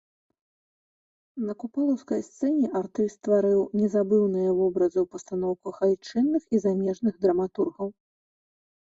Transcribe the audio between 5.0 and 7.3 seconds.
ў пастаноўках айчынных і замежных